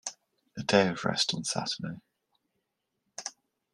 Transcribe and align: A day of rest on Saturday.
A 0.57 0.63
day 0.63 0.87
of 0.87 1.05
rest 1.05 1.31
on 1.35 1.43
Saturday. 1.43 2.01